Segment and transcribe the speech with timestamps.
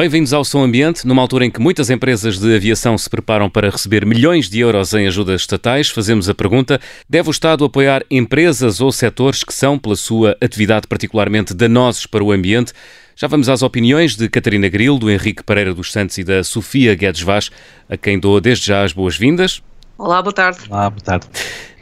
[0.00, 3.68] Bem-vindos ao Som Ambiente, numa altura em que muitas empresas de aviação se preparam para
[3.68, 8.80] receber milhões de euros em ajudas estatais, fazemos a pergunta: deve o Estado apoiar empresas
[8.80, 12.72] ou setores que são, pela sua atividade particularmente danosos para o ambiente?
[13.14, 16.94] Já vamos às opiniões de Catarina Grilo, do Henrique Pereira dos Santos e da Sofia
[16.94, 17.50] Guedes Vaz,
[17.86, 19.62] a quem dou desde já as boas-vindas.
[19.98, 20.60] Olá, boa tarde.
[20.70, 21.26] Olá, boa tarde.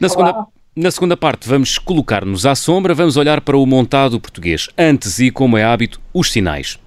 [0.00, 4.68] Na segunda, na segunda parte, vamos colocar-nos à sombra, vamos olhar para o montado português,
[4.76, 6.80] antes e, como é hábito, os sinais.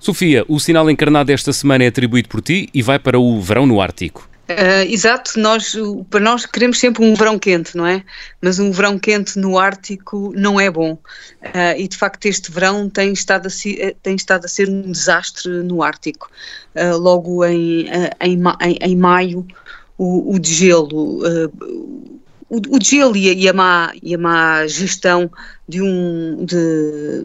[0.00, 3.66] Sofia, o sinal encarnado desta semana é atribuído por ti e vai para o verão
[3.66, 4.26] no Ártico.
[4.48, 5.76] Uh, exato, nós,
[6.08, 8.02] para nós queremos sempre um verão quente, não é?
[8.40, 10.94] Mas um verão quente no Ártico não é bom.
[10.94, 14.90] Uh, e de facto este verão tem estado a, ser, tem estado a ser um
[14.90, 16.30] desastre no Ártico.
[16.74, 17.86] Uh, logo em,
[18.20, 19.46] em, em, em, maio,
[19.98, 21.20] o, o degelo,
[22.50, 25.30] o, gelo e a, e, a má, e a má gestão
[25.68, 27.24] de um, de,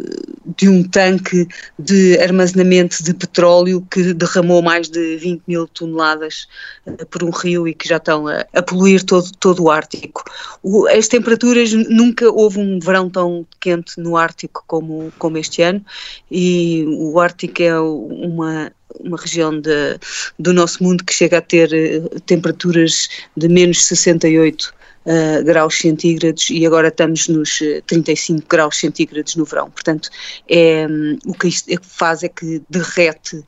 [0.55, 1.47] de um tanque
[1.79, 6.47] de armazenamento de petróleo que derramou mais de 20 mil toneladas
[6.85, 10.23] uh, por um rio e que já estão a, a poluir todo, todo o Ártico.
[10.61, 15.83] O, as temperaturas, nunca houve um verão tão quente no Ártico como, como este ano
[16.29, 19.99] e o Ártico é uma uma região de,
[20.39, 24.73] do nosso mundo que chega a ter uh, temperaturas de menos 68
[25.06, 29.70] uh, graus centígrados e agora estamos nos 35 eh, graus centígrados no verão.
[29.70, 30.09] Portanto,
[30.49, 33.44] é, um, o que isto faz é que derrete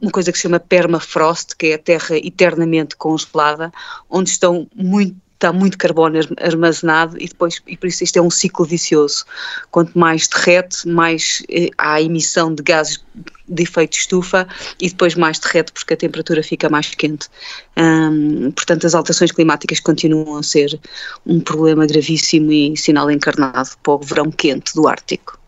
[0.00, 3.72] uma coisa que se chama permafrost, que é a terra eternamente congelada,
[4.08, 8.30] onde estão muito está muito carbono armazenado e depois e por isso isto é um
[8.30, 9.24] ciclo vicioso.
[9.70, 13.02] Quanto mais derrete, mais eh, há emissão de gases
[13.48, 14.46] de efeito estufa
[14.78, 17.28] e depois mais derrete porque a temperatura fica mais quente.
[18.54, 20.78] Portanto, as alterações climáticas continuam a ser
[21.26, 25.40] um problema gravíssimo e sinal encarnado para o verão quente do Ártico.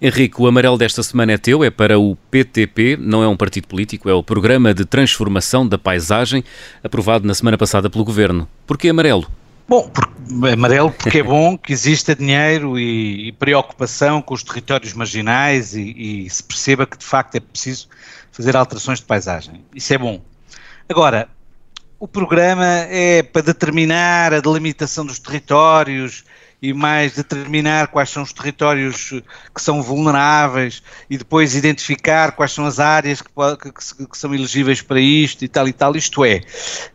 [0.00, 3.66] Henrique, o amarelo desta semana é teu, é para o PTP, não é um partido
[3.66, 6.44] político, é o Programa de Transformação da Paisagem,
[6.84, 8.48] aprovado na semana passada pelo Governo.
[8.64, 9.28] Porquê amarelo?
[9.68, 14.92] Bom, porque, amarelo porque é bom que exista dinheiro e, e preocupação com os territórios
[14.92, 17.88] marginais e, e se perceba que de facto é preciso
[18.30, 19.64] fazer alterações de paisagem.
[19.74, 20.22] Isso é bom.
[20.88, 21.28] Agora,
[21.98, 26.22] o programa é para determinar a delimitação dos territórios
[26.60, 29.10] e mais determinar quais são os territórios
[29.54, 34.82] que são vulneráveis e depois identificar quais são as áreas que, que, que, são elegíveis
[34.82, 35.96] para isto e tal e tal.
[35.96, 36.40] Isto é,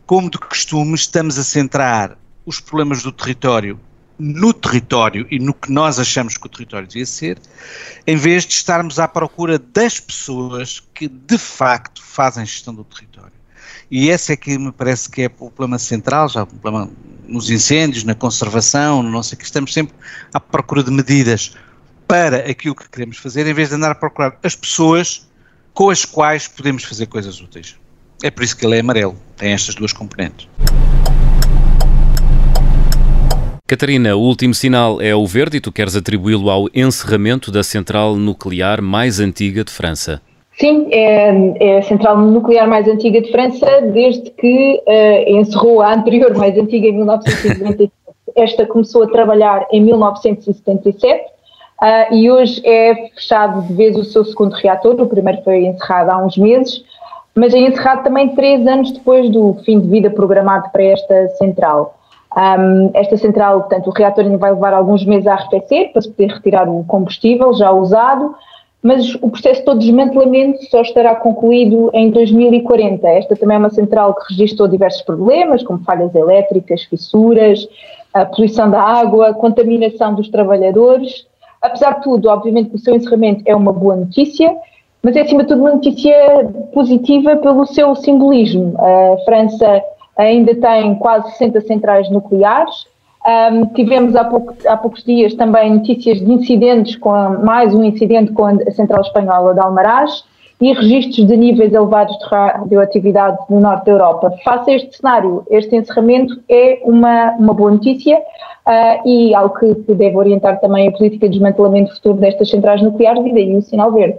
[0.06, 3.80] como de costume, estamos a centrar os problemas do território
[4.20, 7.40] no território e no que nós achamos que o território devia ser,
[8.06, 13.34] em vez de estarmos à procura das pessoas que de facto fazem gestão do território.
[13.90, 16.90] E esse é que me parece que é o problema central, já o problema
[17.34, 19.96] nos incêndios, na conservação, não sei que, estamos sempre
[20.32, 21.56] à procura de medidas
[22.08, 25.28] para aquilo que queremos fazer, em vez de andar a procurar as pessoas
[25.74, 27.76] com as quais podemos fazer coisas úteis.
[28.22, 30.48] É por isso que ele é amarelo, tem estas duas componentes.
[33.66, 38.16] Catarina, o último sinal é o verde e tu queres atribuí-lo ao encerramento da central
[38.16, 40.22] nuclear mais antiga de França.
[40.64, 45.94] Sim, é, é, a central nuclear mais antiga de França, desde que uh, encerrou a
[45.94, 47.92] anterior mais antiga em 1997.
[48.34, 54.24] Esta começou a trabalhar em 1977 uh, e hoje é fechado de vez o seu
[54.24, 54.96] segundo reator.
[55.02, 56.82] O primeiro foi encerrado há uns meses,
[57.36, 62.00] mas é encerrado também três anos depois do fim de vida programado para esta central.
[62.38, 66.10] Um, esta central, portanto, o reator ainda vai levar alguns meses a arrefecer para se
[66.10, 68.34] poder retirar o combustível já usado
[68.84, 73.08] mas o processo todo de desmantelamento só estará concluído em 2040.
[73.08, 77.66] Esta também é uma central que registrou diversos problemas, como falhas elétricas, fissuras,
[78.14, 81.26] a poluição da água, contaminação dos trabalhadores.
[81.62, 84.54] Apesar de tudo, obviamente, o seu encerramento é uma boa notícia,
[85.02, 86.14] mas é acima de tudo uma notícia
[86.74, 88.76] positiva pelo seu simbolismo.
[88.78, 89.82] A França
[90.18, 92.86] ainda tem quase 60 centrais nucleares,
[93.26, 97.12] um, tivemos há, pouco, há, poucos dias também notícias de incidentes, com
[97.44, 100.24] mais um incidente com a Central Espanhola de Almaraz,
[100.60, 104.34] e registros de níveis elevados de radioatividade no norte da Europa.
[104.44, 109.94] Face a este cenário, este encerramento é uma, uma boa notícia uh, e algo que,
[109.94, 113.92] deve orientar também a política de desmantelamento futuro destas centrais nucleares e daí o sinal
[113.92, 114.18] verde.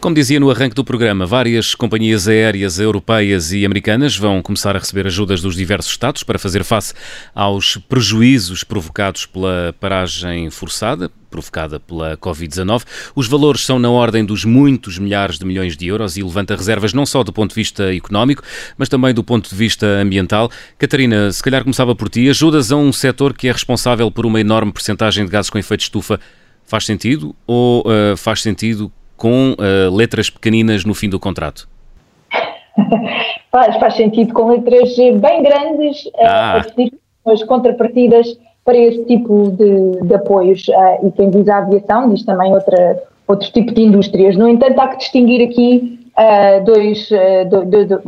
[0.00, 4.78] Como dizia no arranque do programa, várias companhias aéreas europeias e americanas vão começar a
[4.78, 6.94] receber ajudas dos diversos Estados para fazer face
[7.34, 12.84] aos prejuízos provocados pela paragem forçada, provocada pela Covid-19.
[13.12, 16.92] Os valores são na ordem dos muitos milhares de milhões de euros e levanta reservas
[16.94, 18.44] não só do ponto de vista económico,
[18.78, 20.48] mas também do ponto de vista ambiental.
[20.78, 22.30] Catarina, se calhar começava por ti.
[22.30, 25.80] Ajudas a um setor que é responsável por uma enorme percentagem de gases com efeito
[25.80, 26.20] de estufa.
[26.64, 31.68] Faz sentido ou uh, faz sentido com uh, letras pequeninas no fim do contrato?
[33.50, 36.62] faz, faz sentido com letras bem grandes, uh, ah.
[37.26, 40.66] as contrapartidas para esse tipo de, de apoios.
[40.68, 44.36] Uh, e quem diz a aviação diz também outra, outro tipo de indústrias.
[44.36, 47.10] No entanto, há que distinguir aqui uh, dois,
[47.50, 48.02] do, do, do,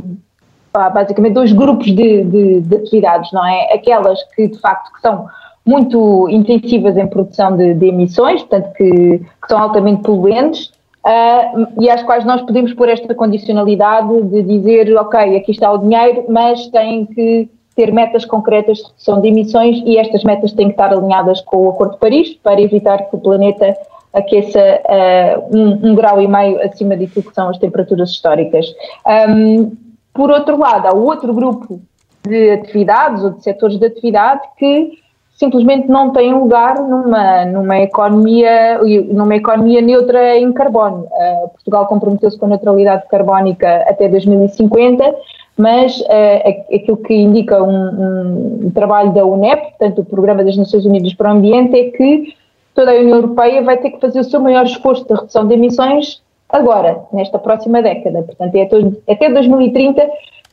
[0.72, 3.74] basicamente dois grupos de, de, de, atividades, não é?
[3.74, 5.26] Aquelas que de facto que são
[5.66, 10.72] muito intensivas em produção de, de emissões, portanto que, que são altamente poluentes,
[11.04, 15.78] Uh, e às quais nós podemos pôr esta condicionalidade de dizer, ok, aqui está o
[15.78, 20.66] dinheiro, mas tem que ter metas concretas de redução de emissões e estas metas têm
[20.66, 23.74] que estar alinhadas com o Acordo de Paris para evitar que o planeta
[24.12, 28.66] aqueça uh, um, um, grau e meio acima daquilo que são as temperaturas históricas.
[29.06, 29.76] Um,
[30.12, 31.80] por outro lado, há outro grupo
[32.22, 34.98] de atividades ou de setores de atividade que
[35.40, 38.78] simplesmente não tem lugar numa, numa, economia,
[39.08, 41.06] numa economia neutra em carbono.
[41.10, 45.14] Uh, Portugal comprometeu-se com a neutralidade carbónica até 2050,
[45.56, 50.84] mas uh, aquilo que indica um, um, trabalho da UNEP, portanto o Programa das Nações
[50.84, 52.34] Unidas para o Ambiente, é que
[52.74, 55.54] toda a União Europeia vai ter que fazer o seu maior esforço de redução de
[55.54, 58.22] emissões agora, nesta próxima década.
[58.24, 58.68] Portanto, é
[59.10, 60.06] até 2030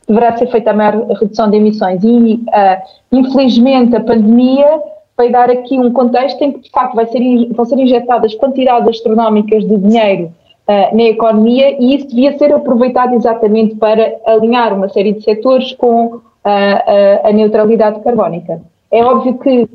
[0.07, 2.03] deverá ser feita a maior redução de emissões.
[2.03, 2.81] E, uh,
[3.11, 4.81] infelizmente, a pandemia
[5.17, 7.19] vai dar aqui um contexto em que, de facto, vai ser,
[7.51, 10.31] vão ser injetadas quantidades astronómicas de dinheiro
[10.67, 15.73] uh, na economia e isso devia ser aproveitado exatamente para alinhar uma série de setores
[15.73, 16.21] com uh,
[17.23, 18.61] a neutralidade carbónica.
[18.91, 19.67] É óbvio que,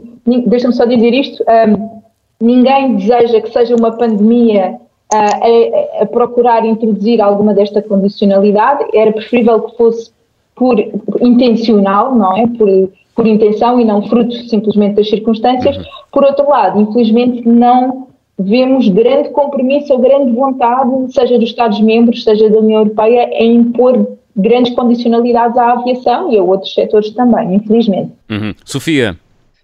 [0.46, 2.00] deixa-me só dizer isto, um,
[2.40, 4.81] ninguém deseja que seja uma pandemia
[5.12, 10.11] a, a, procurar introduzir alguma desta condicionalidade, era preferível que fosse
[10.54, 10.78] por
[11.20, 12.46] intencional, não é?
[12.46, 12.69] Por,
[13.14, 15.76] por intenção e não fruto simplesmente das circunstâncias.
[15.76, 15.84] Uhum.
[16.10, 18.08] Por outro lado, infelizmente não
[18.38, 24.06] vemos grande compromisso ou grande vontade, seja dos Estados-membros, seja da União Europeia, em impor
[24.34, 28.12] grandes condicionalidades à aviação e a outros setores também, infelizmente.
[28.31, 28.55] Uhum.
[28.64, 29.16] Sofia,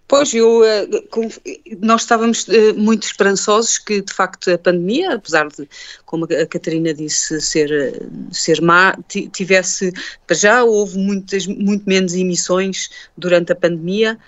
[0.08, 0.88] Pois, eu, eh,
[1.82, 5.68] nós estávamos eh, muito esperançosos que, de facto, a pandemia, apesar de,
[6.06, 9.92] como a Catarina disse, ser, eh, ser má, tivesse,
[10.26, 12.88] para já houve muitas, muito menos emissões
[13.18, 14.18] durante a pandemia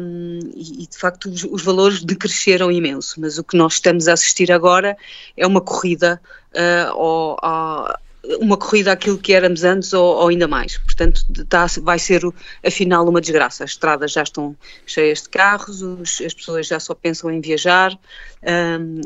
[0.00, 4.14] um, e, de facto, os, os, valores decresceram imenso, mas o que nós estamos a
[4.14, 4.96] assistir agora
[5.36, 6.18] é uma corrida
[6.54, 8.05] uh, ao, ao
[8.40, 10.78] uma corrida àquilo que éramos antes ou, ou ainda mais.
[10.78, 12.22] Portanto, tá, vai ser
[12.64, 13.64] afinal uma desgraça.
[13.64, 14.56] As estradas já estão
[14.86, 17.96] cheias de carros, os, as pessoas já só pensam em viajar,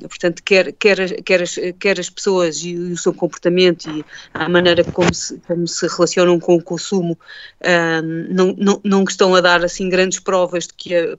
[0.02, 4.04] portanto, quer, quer, quer, as, quer as pessoas e o seu comportamento e
[4.35, 7.18] a maneira como se, como se relacionam com o consumo
[7.64, 11.16] um, não, não, não estão a dar assim grandes provas de que a,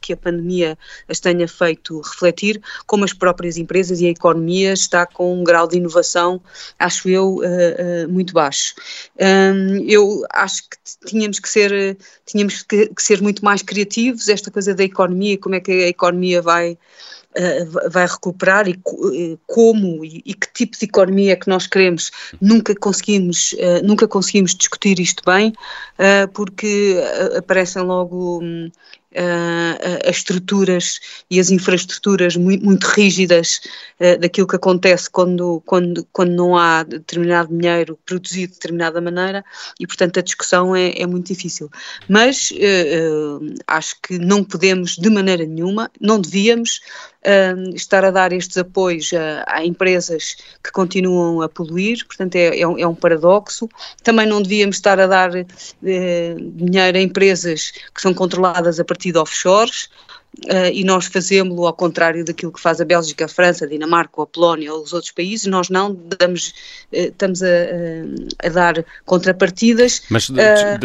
[0.00, 0.76] que a pandemia
[1.08, 5.68] as tenha feito refletir, como as próprias empresas e a economia está com um grau
[5.68, 6.40] de inovação,
[6.78, 8.74] acho eu, uh, muito baixo.
[9.18, 11.96] Um, eu acho que tínhamos que ser,
[12.26, 15.88] tínhamos que, que ser muito mais criativos, esta coisa da economia, como é que a
[15.88, 18.78] economia vai uh, vai recuperar e
[19.46, 22.10] como e, que tipo de economia é que nós queremos.
[22.40, 25.52] Nunca conseguimos, nunca conseguimos discutir isto bem,
[26.34, 26.96] porque
[27.36, 28.70] aparecem logo um,
[29.12, 31.00] uh, as estruturas
[31.30, 33.60] e as infraestruturas muito, muito rígidas
[34.00, 39.44] uh, daquilo que acontece quando, quando, quando não há determinado dinheiro produzido de determinada maneira
[39.78, 41.70] e, portanto, a discussão é, é muito difícil.
[42.08, 46.80] Mas uh, acho que não podemos, de maneira nenhuma, não devíamos
[47.74, 52.66] estar a dar estes apoios a, a, empresas que continuam a poluir, portanto é, é,
[52.66, 53.68] um, é um, paradoxo.
[54.02, 55.30] Também não devíamos estar a dar
[55.80, 59.88] dinheiro a empresas que são controladas a partir de offshores,
[60.46, 64.22] Uh, e nós fazemos-lo ao contrário daquilo que faz a Bélgica, a França, a Dinamarca,
[64.22, 66.48] a Polónia ou os outros países, nós não damos,
[66.90, 67.46] uh, estamos a,
[68.42, 70.02] a, dar contrapartidas.
[70.08, 70.34] Mas uh,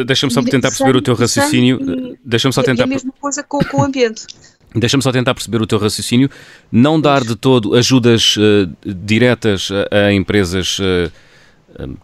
[0.05, 1.79] deixa-me só tentar perceber o teu raciocínio,
[2.25, 2.83] deixa-me só tentar...
[2.83, 4.27] É a mesma coisa com, com o ambiente.
[4.79, 6.29] Deixa-me só tentar perceber o teu raciocínio.
[6.71, 11.11] Não dar de todo ajudas uh, diretas a, a empresas uh,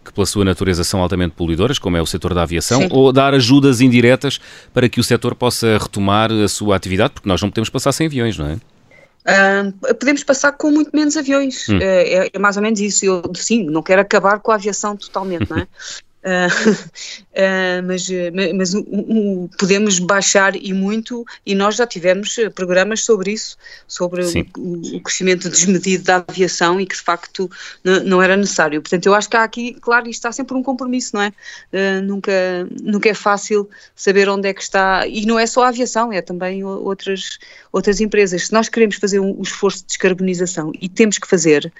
[0.04, 2.88] que, pela sua natureza, são altamente poluidoras, como é o setor da aviação, Sim.
[2.90, 4.40] ou dar ajudas indiretas
[4.72, 8.06] para que o setor possa retomar a sua atividade, porque nós não podemos passar sem
[8.06, 8.58] aviões, não é?
[9.24, 11.78] Uh, podemos passar com muito menos aviões, hum.
[11.80, 13.06] é, é, mais ou menos isso.
[13.06, 15.66] Eu, sim, não quero acabar com a aviação totalmente, não é?
[16.24, 18.08] Uh, uh, mas,
[18.54, 24.96] mas um, podemos baixar e muito, e nós já tivemos programas sobre isso, sobre o,
[24.96, 27.50] o, crescimento desmedido da aviação e que de facto
[27.84, 28.80] não era necessário.
[28.80, 31.28] Portanto, eu acho que há aqui, claro, isto está sempre um compromisso, não é?
[31.72, 32.32] Uh, nunca,
[32.82, 36.22] nunca é fácil saber onde é que está, e não é só a aviação, é
[36.22, 37.38] também outras,
[37.70, 38.46] outras empresas.
[38.46, 41.70] Se nós queremos fazer um, um esforço de descarbonização e temos que fazer,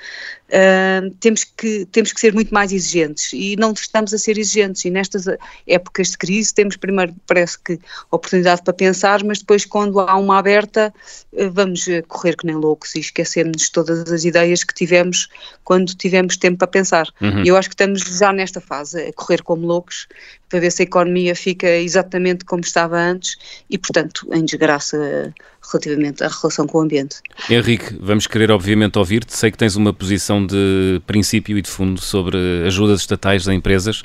[1.21, 4.91] temos, que, temos que ser muito mais exigentes e não estamos a ser exigentes e
[4.91, 5.25] nestas
[5.67, 7.79] épocas de crise temos primeiro, parece que,
[8.11, 10.93] oportunidade para pensar, mas depois quando há uma aberta
[11.33, 15.29] eh, vamos eh, correr que nem loucos e esquecermos todas as ideias que tivemos
[15.65, 17.09] quando tivemos tempo para pensar.
[17.21, 17.43] Uhum.
[17.43, 20.07] E eu acho que estamos já nesta fase, a correr como loucos,
[20.49, 23.37] para ver se a economia fica exatamente como estava antes
[23.69, 25.35] e, portanto, em desgraça
[25.73, 27.17] relativamente à relação com o ambiente.
[27.49, 29.37] Henrique, vamos querer obviamente ouvir-te.
[29.37, 34.03] Sei que tens uma posição de princípio e de fundo sobre ajudas estatais a empresas.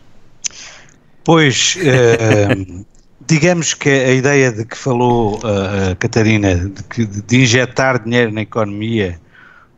[1.24, 2.86] Pois, uh,
[3.28, 8.32] digamos que a ideia de que falou uh, a Catarina, de, que, de injetar dinheiro
[8.32, 9.20] na economia,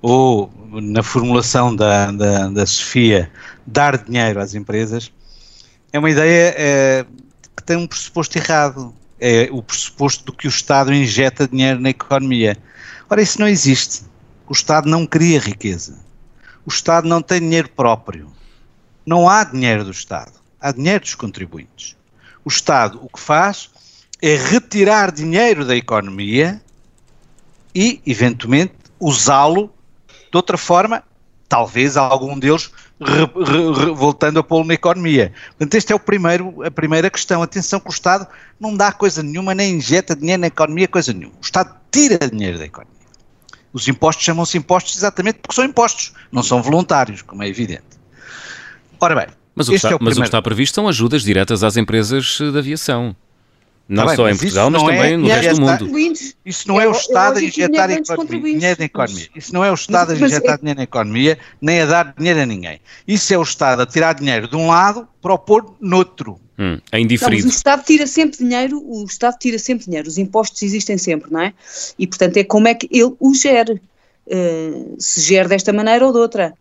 [0.02, 3.30] ou na formulação da, da, da Sofia,
[3.68, 5.12] dar dinheiro às empresas,
[5.92, 7.24] é uma ideia uh,
[7.56, 8.94] que tem um pressuposto errado.
[9.20, 12.58] É o pressuposto do que o Estado injeta dinheiro na economia.
[13.10, 14.04] Ora, isso não existe.
[14.48, 16.00] O Estado não cria riqueza.
[16.66, 18.32] O Estado não tem dinheiro próprio.
[19.06, 21.98] Não há dinheiro do Estado há dinheiro dos contribuintes.
[22.46, 23.72] O Estado o que faz
[24.22, 26.62] é retirar dinheiro da economia
[27.74, 29.74] e, eventualmente, usá-lo
[30.08, 31.04] de outra forma,
[31.50, 32.72] talvez algum deles
[33.02, 35.34] re, re, re, voltando a pô-lo na economia.
[35.50, 37.42] Portanto, esta é o primeiro, a primeira questão.
[37.42, 38.28] Atenção que o Estado
[38.60, 41.34] não dá coisa nenhuma, nem injeta dinheiro na economia, coisa nenhuma.
[41.42, 43.02] O Estado tira dinheiro da economia.
[43.74, 47.84] Os impostos chamam-se impostos exatamente porque são impostos, não são voluntários, como é evidente.
[49.00, 51.24] Ora bem, mas, o que, está, é o, mas o que está previsto são ajudas
[51.24, 53.16] diretas às empresas de aviação.
[53.92, 56.34] Não tá só bem, em Portugal, mas também é, no resto do mundo.
[56.46, 58.04] Isso não é, o Estado a injetar dinheiro
[58.80, 59.30] na economia.
[59.36, 62.46] Isso não é o Estado a injetar dinheiro na economia, nem a dar dinheiro a
[62.46, 62.80] ninguém.
[63.06, 66.40] Isso é o Estado a tirar dinheiro de um lado para o pôr noutro.
[66.58, 67.44] Hum, é indiferido.
[67.44, 71.30] Não, o Estado tira sempre dinheiro, o Estado tira sempre dinheiro, os impostos existem sempre,
[71.30, 71.54] não é?
[72.00, 73.82] E portanto é como é que ele o gere.
[74.26, 76.54] Uh, se gere desta maneira ou de outra.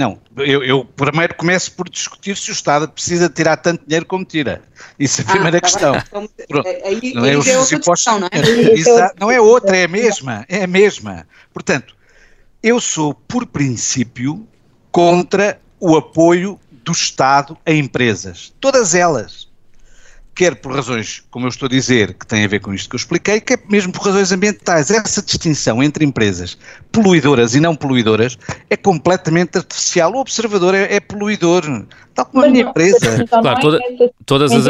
[0.00, 4.24] Não, eu, eu, primeiro começo por discutir se o Estado precisa tirar tanto dinheiro como
[4.24, 4.62] tira.
[4.98, 5.94] Isso é a ah, primeira tá questão.
[5.94, 8.72] Então, aí, não, é os, é outra impostos, não é?
[8.72, 11.26] Exa, não é outra, é a mesma, é a mesma.
[11.52, 11.94] Portanto,
[12.62, 14.48] eu sou, por princípio,
[14.90, 18.54] contra o apoio do Estado a empresas.
[18.58, 19.49] Todas elas
[20.40, 22.96] quer por razões, como eu estou a dizer, que têm a ver com isto que
[22.96, 24.90] eu expliquei, quer mesmo por razões ambientais.
[24.90, 26.56] Essa distinção entre empresas
[26.90, 28.38] poluidoras e não poluidoras
[28.70, 30.14] é completamente artificial.
[30.14, 33.26] O observador é, é poluidor, tal como Mas a minha não, empresa.
[33.28, 33.78] Claro, toda,
[34.24, 34.66] todas as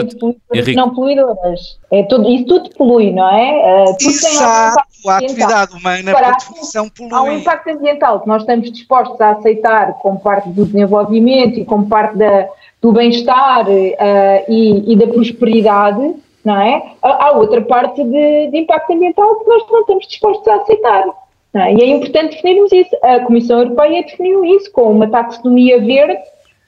[0.52, 0.74] Henrique.
[0.74, 1.78] não poluidoras.
[1.92, 3.84] É tudo, isso tudo polui, não é?
[3.84, 7.12] Uh, Exato, a atividade humana, Para, por definição, polui.
[7.12, 11.64] Há um impacto ambiental que nós estamos dispostos a aceitar como parte do desenvolvimento e
[11.64, 12.48] como parte da
[12.80, 16.92] do bem-estar uh, e, e, da prosperidade, não é?
[17.02, 21.04] Há outra parte de, de, impacto ambiental que nós não estamos dispostos a aceitar.
[21.52, 21.74] É?
[21.74, 22.96] E é importante definirmos isso.
[23.02, 26.18] A Comissão Europeia definiu isso com uma taxonomia verde,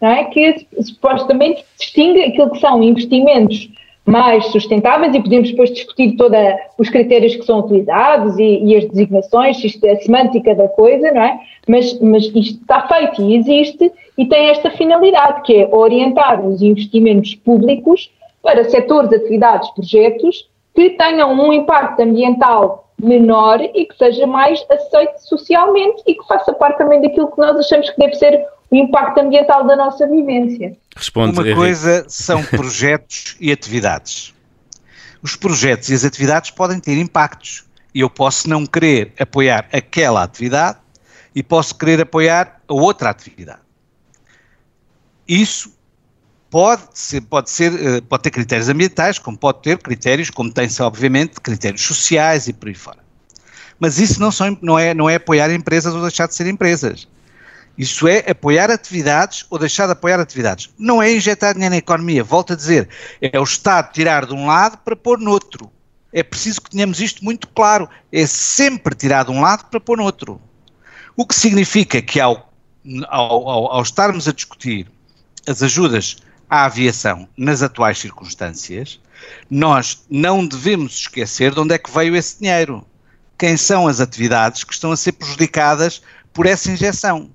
[0.02, 0.24] é?
[0.24, 3.70] que supostamente distingue aquilo que são investimentos
[4.04, 6.36] mais sustentáveis e podemos depois discutir todos
[6.76, 11.12] os critérios que são utilizados e, e, as designações, isto é a semântica da coisa,
[11.12, 11.38] não é?
[11.68, 16.60] Mas, mas isto está feito e existe e tem esta finalidade, que é orientar os
[16.60, 18.10] investimentos públicos
[18.42, 25.18] para setores, atividades, projetos que tenham um impacto ambiental menor e que seja mais aceito
[25.18, 29.18] socialmente e que faça parte também daquilo que nós achamos que deve ser o impacto
[29.18, 30.76] ambiental da nossa vivência.
[30.96, 34.34] Responde, Uma coisa são projetos e atividades.
[35.22, 37.64] Os projetos e as atividades podem ter impactos
[37.94, 40.78] e eu posso não querer apoiar aquela atividade
[41.34, 43.61] e posso querer apoiar a outra atividade.
[45.26, 45.72] Isso
[46.50, 50.82] pode ser, pode ser, eh, pode ter critérios ambientais, como pode ter critérios, como tem-se
[50.82, 52.98] obviamente, critérios sociais e por aí fora.
[53.80, 57.08] Mas isso não, são, não, é, não é apoiar empresas ou deixar de ser empresas.
[57.76, 60.68] Isso é apoiar atividades ou deixar de apoiar atividades.
[60.78, 62.22] Não é injetar dinheiro na economia.
[62.22, 62.88] Volto a dizer,
[63.20, 65.70] é o Estado tirar de um lado para pôr noutro.
[66.12, 67.88] É preciso que tenhamos isto muito claro.
[68.12, 70.38] É sempre tirar de um lado para pôr no outro.
[71.16, 72.52] O que significa que ao,
[73.08, 74.86] ao, ao, ao estarmos a discutir
[75.46, 76.16] as ajudas
[76.48, 79.00] à aviação nas atuais circunstâncias,
[79.50, 82.84] nós não devemos esquecer de onde é que veio esse dinheiro.
[83.38, 87.30] Quem são as atividades que estão a ser prejudicadas por essa injeção?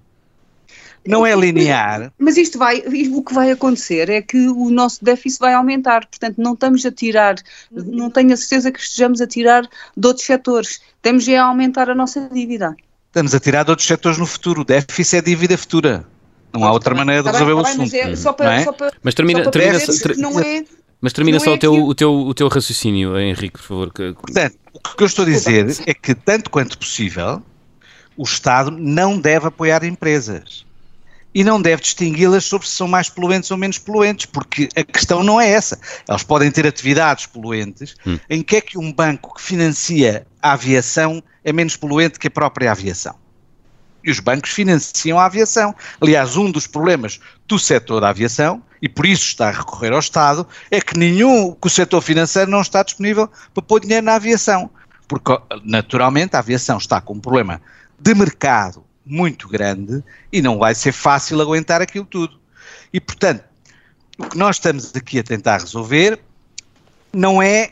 [1.05, 2.11] Não é linear.
[2.19, 6.37] Mas isto vai, o que vai acontecer é que o nosso déficit vai aumentar, portanto
[6.37, 7.35] não estamos a tirar,
[7.71, 9.63] não tenho a certeza que estejamos a tirar
[9.95, 12.75] de outros setores, estamos a aumentar a nossa dívida.
[13.07, 16.05] Estamos a tirar de outros setores no futuro, o déficit é dívida futura.
[16.53, 17.79] Não há outra maneira de resolver o assunto.
[17.79, 17.93] Mas,
[18.25, 18.71] é para, é?
[18.71, 19.79] para, mas termina, termina,
[20.17, 20.63] não é
[20.99, 23.93] mas termina só é o, teu, o, teu, o teu raciocínio, Henrique, por favor.
[23.93, 24.13] Que...
[24.13, 27.41] Portanto, o que eu estou a dizer é que, tanto quanto possível,
[28.15, 30.65] o Estado não deve apoiar empresas.
[31.35, 35.23] E não deve distingui-las sobre se são mais poluentes ou menos poluentes, porque a questão
[35.23, 35.79] não é essa.
[36.07, 37.95] Elas podem ter atividades poluentes.
[38.07, 38.17] Hum.
[38.27, 42.31] Em que é que um banco que financia a aviação é menos poluente que a
[42.31, 43.15] própria aviação?
[44.03, 45.75] E os bancos financiam a aviação.
[45.99, 49.99] Aliás, um dos problemas do setor da aviação, e por isso está a recorrer ao
[49.99, 54.15] Estado, é que nenhum, que o setor financeiro não está disponível para pôr dinheiro na
[54.15, 54.69] aviação.
[55.07, 57.61] Porque, naturalmente, a aviação está com um problema
[57.99, 62.39] de mercado muito grande e não vai ser fácil aguentar aquilo tudo.
[62.93, 63.43] E, portanto,
[64.17, 66.19] o que nós estamos aqui a tentar resolver
[67.13, 67.71] não é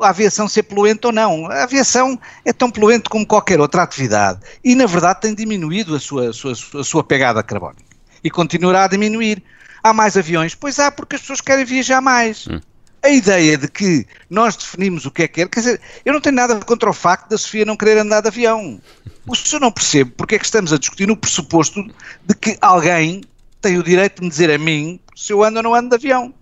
[0.00, 1.46] a aviação ser poluente ou não.
[1.50, 6.00] A aviação é tão poluente como qualquer outra atividade e, na verdade, tem diminuído a
[6.00, 9.42] sua, a sua, a sua pegada carbónica e continuará a diminuir.
[9.82, 10.54] Há mais aviões?
[10.54, 12.46] Pois há, porque as pessoas querem viajar mais.
[12.48, 12.58] Hum.
[13.02, 16.22] A ideia de que nós definimos o que é que é, quer dizer, eu não
[16.22, 18.80] tenho nada contra o facto da Sofia não querer andar de avião.
[19.26, 21.84] O senhor não percebe porque é que estamos a discutir no pressuposto
[22.24, 23.20] de que alguém
[23.60, 25.96] tem o direito de me dizer a mim se eu ando ou não ando de
[25.96, 26.32] avião.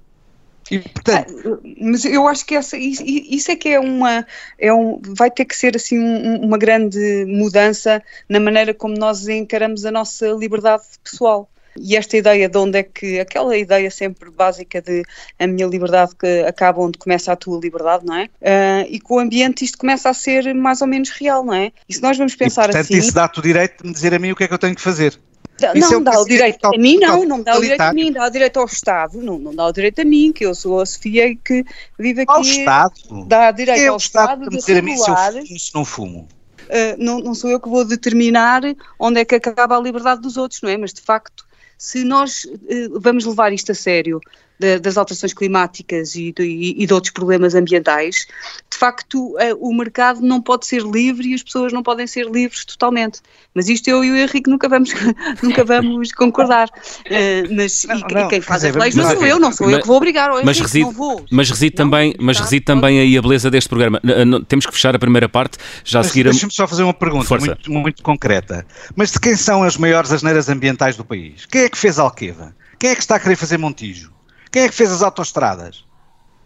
[0.71, 4.27] E, portanto, ah, mas eu acho que essa, isso, é que é uma,
[4.59, 9.27] é um, vai ter que ser assim um, uma grande mudança na maneira como nós
[9.29, 11.49] encaramos a nossa liberdade pessoal.
[11.77, 15.03] E esta ideia de onde é que, aquela ideia sempre básica de
[15.39, 18.25] a minha liberdade que acaba onde começa a tua liberdade, não é?
[18.25, 21.73] Uh, e com o ambiente isto começa a ser mais ou menos real, não é?
[21.89, 22.99] E se nós vamos pensar e, portanto, assim.
[22.99, 24.75] Isso dá-te o direito de me dizer a mim o que é que eu tenho
[24.75, 25.19] que fazer.
[25.61, 28.27] Não, é dá o direito a mim, não, não dá o direito a mim, dá
[28.27, 30.87] o direito ao Estado, não, não dá o direito a mim, que eu sou a
[30.87, 31.65] Sofia e que
[31.99, 32.33] vive aqui.
[32.33, 32.95] Ao Estado?
[33.27, 36.29] Dá direito é ao Estado, de dizer a mim se eu fumo, se não fumo.
[36.63, 38.63] Uh, não, não sou eu que vou determinar
[38.99, 40.77] onde é que acaba a liberdade dos outros, não é?
[40.77, 44.21] Mas de facto, se nós uh, vamos levar isto a sério,
[44.59, 48.27] de, das alterações climáticas e de, e de, outros problemas ambientais,
[48.71, 52.31] de facto uh, o mercado não pode ser livre e as pessoas não podem ser
[52.31, 53.21] livres totalmente.
[53.55, 54.91] Mas isto eu e o Henrique nunca vamos,
[55.43, 56.69] nunca vamos concordar.
[56.69, 59.77] Uh, mas não, e, não, quem faz as leis não sou eu, não sou mas,
[59.77, 60.31] eu que vou obrigar.
[60.31, 61.27] Henrique, mas reside, não vou.
[61.31, 64.01] Mas reside, não, também, mas reside também aí a beleza deste programa.
[64.49, 66.25] Temos que fechar a primeira parte, já a seguir...
[66.25, 68.67] Deixa-me só fazer uma pergunta muito, muito concreta.
[68.95, 71.47] Mas de quem são as maiores asneiras ambientais do país?
[71.47, 72.55] Quem é que fez Alqueva?
[72.79, 74.12] Quem é que está a querer fazer Montijo?
[74.53, 75.85] Quem é que fez as autoestradas?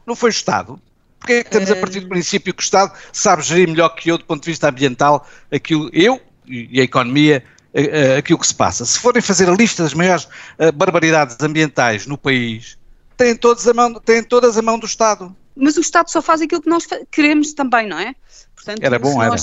[0.06, 0.80] Não foi o Estado?
[1.18, 3.88] Porquê é que estamos a eh, partir do princípio que o Estado sabe gerir melhor
[3.90, 7.42] que eu, do ponto de vista ambiental, aquilo, eu e a economia,
[7.74, 8.86] eh, eh, aquilo que se passa?
[8.86, 10.28] Se forem fazer a lista das maiores
[10.74, 12.78] barbaridades ambientais no país,
[13.16, 15.34] têm, todos a mão, têm todas a mão do Estado.
[15.56, 18.14] Mas o Estado só faz aquilo que nós queremos também, não é?
[18.54, 19.34] Portanto, era bom, era.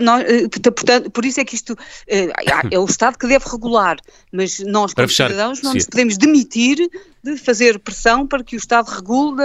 [0.00, 1.76] Nós, eh, portanto, por isso é que isto
[2.06, 2.30] eh,
[2.70, 3.96] é o Estado que deve regular,
[4.32, 6.78] mas nós, como cidadãos, não nos podemos demitir
[7.22, 9.42] de fazer pressão para que o Estado regule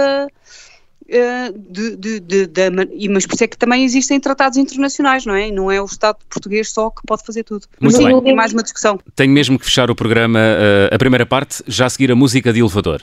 [1.08, 5.34] eh, de, de, de, de, mas por isso é que também existem tratados internacionais, não
[5.34, 5.50] é?
[5.50, 7.66] Não é o Estado português só que pode fazer tudo.
[7.80, 8.22] Muito mas bem.
[8.22, 8.98] tem mais uma discussão.
[9.14, 10.40] Tenho mesmo que fechar o programa,
[10.90, 13.00] a primeira parte, já a seguir a música de elevador.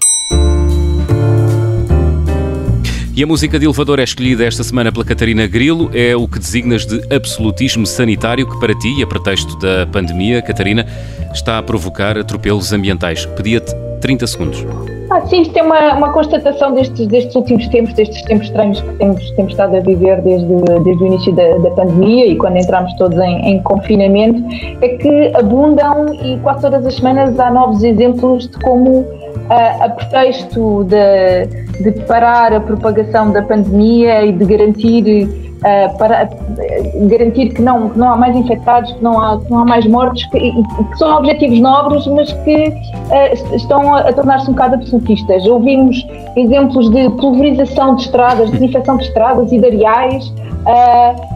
[3.13, 5.91] E a música de elevador é escolhida esta semana pela Catarina Grilo.
[5.93, 10.85] É o que designas de absolutismo sanitário que, para ti, a pretexto da pandemia, Catarina,
[11.33, 13.25] está a provocar atropelos ambientais.
[13.25, 14.65] Pedia-te 30 segundos.
[15.09, 18.93] Ah, sim, isto é uma, uma constatação destes, destes últimos tempos, destes tempos estranhos que
[18.93, 20.47] temos, temos estado a viver desde,
[20.81, 24.41] desde o início da, da pandemia e quando entramos todos em, em, confinamento,
[24.81, 29.05] é que abundam e quase todas as semanas há novos exemplos de como
[29.51, 31.45] a, pretexto de,
[31.83, 37.91] de parar a propagação da pandemia e de garantir Uh, para uh, garantir que não,
[37.91, 40.97] que não há mais infectados, que não há, que não há mais mortes, que, que
[40.97, 45.45] são objetivos nobres, mas que uh, estão a, a tornar-se um bocado absolutistas.
[45.45, 46.03] Ouvimos
[46.35, 50.33] exemplos de pulverização de estradas, desinfecção de estradas e de areais.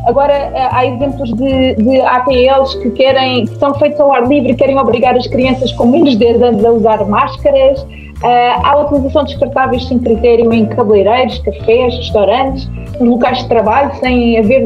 [0.08, 4.80] agora há exemplos de, de ATLs que querem, que são feitos ao ar livre querem
[4.80, 7.86] obrigar as crianças com menos de 10 anos a usar máscaras.
[8.24, 14.40] Há a utilização de descartáveis sem critério em cabeleireiros, cafés, restaurantes, locais de trabalho, sem
[14.40, 14.66] haver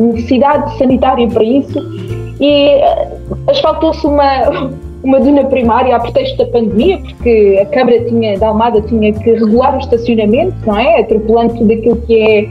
[0.00, 1.78] necessidade sanitária para isso.
[2.40, 2.80] E
[3.48, 4.70] asfaltou-se uma,
[5.02, 9.30] uma duna primária a pretexto da pandemia, porque a Câmara tinha, da Almada tinha que
[9.30, 11.00] regular o estacionamento, não é?
[11.00, 12.48] Atropelando tudo aquilo que é,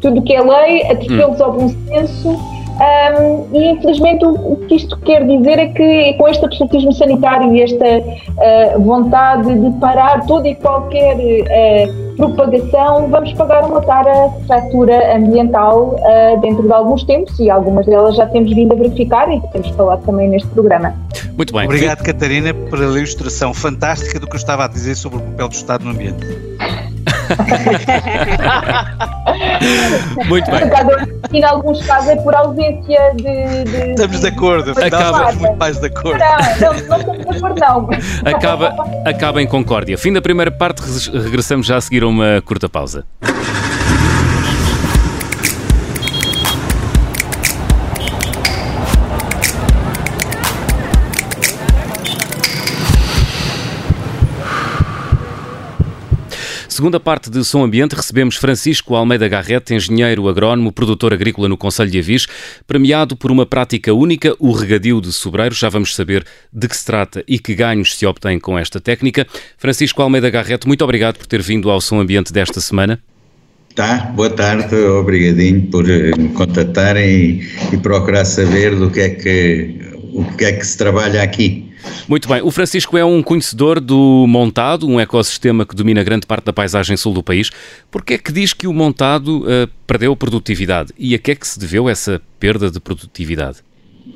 [0.00, 1.44] tudo que é lei, atropelos hum.
[1.44, 6.44] ao bom senso um, e infelizmente o, que isto quer dizer é que com este
[6.44, 13.64] absolutismo sanitário e esta uh, vontade de parar toda e qualquer uh, propagação, vamos pagar
[13.64, 18.72] uma cara fatura ambiental uh, dentro de alguns tempos e algumas delas já temos vindo
[18.72, 20.94] a verificar e que temos falado também neste programa.
[21.36, 21.64] Muito bem.
[21.64, 25.54] Obrigado, Catarina, pela ilustração fantástica do que eu estava a dizer sobre o papel do
[25.54, 26.51] Estado no ambiente.
[30.28, 30.60] Muito bem.
[31.32, 33.64] Em alguns casos é por ausência de.
[33.64, 36.18] de estamos de acordo, acaba muito mais de acordo.
[36.18, 37.88] Não, não, não estamos de acordo, não.
[38.30, 39.96] Acaba, acaba em concórdia.
[39.96, 43.04] Fim da primeira parte, regressamos já a seguir a uma curta pausa.
[56.82, 61.92] Segunda parte de Som Ambiente, recebemos Francisco Almeida Garrete, engenheiro agrónomo, produtor agrícola no Conselho
[61.92, 62.26] de Avis,
[62.66, 65.60] premiado por uma prática única, o regadio de sobreiros.
[65.60, 69.24] Já vamos saber de que se trata e que ganhos se obtêm com esta técnica.
[69.56, 72.98] Francisco Almeida Garrete, muito obrigado por ter vindo ao Som Ambiente desta semana.
[73.76, 79.08] Tá, boa tarde, obrigadinho por eh, me contatarem e, e procurar saber do que é
[79.10, 81.72] que, o que é que se trabalha aqui.
[82.06, 82.42] Muito bem.
[82.42, 86.96] O Francisco é um conhecedor do montado, um ecossistema que domina grande parte da paisagem
[86.96, 87.50] sul do país.
[87.90, 90.92] Por que é que diz que o montado uh, perdeu produtividade?
[90.98, 93.58] E a que é que se deveu essa perda de produtividade?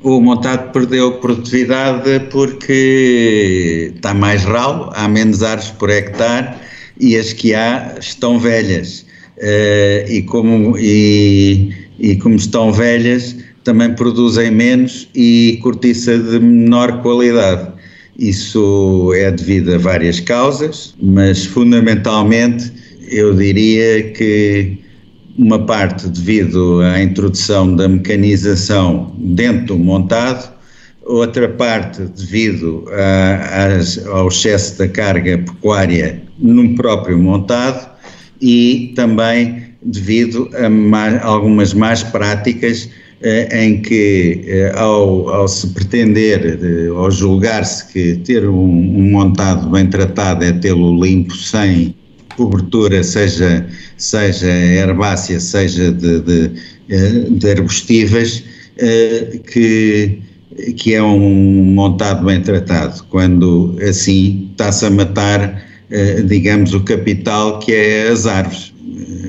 [0.03, 6.55] O montado perdeu produtividade porque está mais ralo, há menos árvores por hectare
[6.99, 9.05] e as que há estão velhas.
[9.37, 13.35] Uh, e, como, e, e como estão velhas,
[13.67, 17.69] também produzem menos e cortiça de menor qualidade.
[18.17, 22.71] Isso é devido a várias causas, mas fundamentalmente
[23.11, 24.77] eu diria que
[25.37, 30.49] uma parte devido à introdução da mecanização dentro do montado,
[31.03, 37.85] outra parte devido a, a, ao excesso da carga pecuária no próprio montado
[38.41, 42.89] e também devido a mais, algumas más práticas
[43.23, 46.59] em que, eh, ao, ao se pretender,
[46.95, 51.95] ao julgar-se que ter um, um, montado bem tratado é tê-lo limpo, sem
[52.35, 53.65] cobertura, seja,
[53.97, 56.51] seja herbácea, seja de, de,
[56.89, 58.43] eh, de arbustivas,
[59.51, 60.19] que,
[60.75, 65.63] que é um montado bem tratado, quando assim está-se a matar,
[66.27, 68.71] digamos, o capital que é as árvores.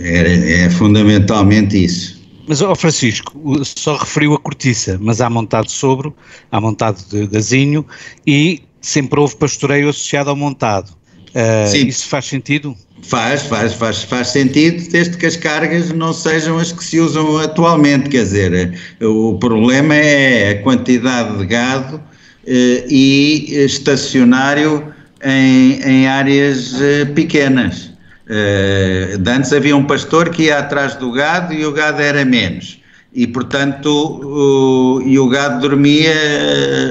[0.03, 2.18] É, é fundamentalmente isso.
[2.49, 6.11] Mas, ó Francisco, só referiu a cortiça, mas há montado sobre,
[6.51, 7.85] há montado de gazinho
[8.27, 10.91] e sempre houve pastoreio associado ao montado.
[11.29, 11.87] Uh, Sim.
[11.87, 12.75] Isso faz sentido?
[13.03, 17.37] Faz, faz, faz, faz sentido, desde que as cargas não sejam as que se usam
[17.37, 18.09] atualmente.
[18.09, 22.01] Quer dizer, o problema é a quantidade de gado uh,
[22.47, 24.91] e estacionário
[25.23, 27.88] em, em áreas uh, pequenas.
[28.29, 32.81] Uh, antes havia um pastor que ia atrás do gado e o gado era menos.
[33.15, 36.15] E, portanto, o, e o gado dormia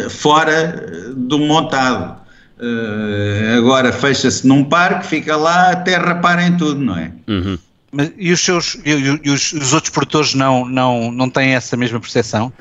[0.09, 2.17] fora do montado.
[2.59, 7.11] Uh, agora fecha-se num parque, fica lá até reparem tudo, não é?
[7.27, 7.57] Uhum.
[7.91, 8.91] Mas, e os seus e,
[9.23, 12.51] e os, os, outros produtores não, não, não têm essa mesma percepção?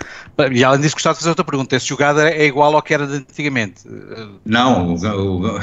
[0.53, 3.07] E além disso, gostava de fazer outra pergunta: esse gado é igual ao que era
[3.07, 3.83] de antigamente?
[4.45, 5.61] Não, o, o,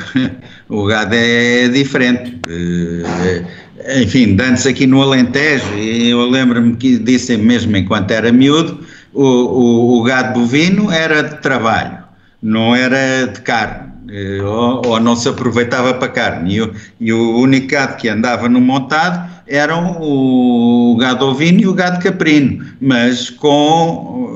[0.83, 2.39] o gado é diferente.
[2.47, 9.23] Eh, enfim, antes aqui no Alentejo, eu lembro-me que disse mesmo enquanto era miúdo, o,
[9.23, 11.99] o, o gado bovino era de trabalho,
[12.41, 13.93] não era de carne.
[14.09, 16.55] Eh, ou, ou, não se aproveitava para carne.
[16.55, 21.67] E o, e o único gado que andava no montado eram o gado ovino e
[21.67, 24.29] o gado caprino, mas com,